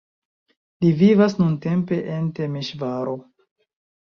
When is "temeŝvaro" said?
2.41-3.15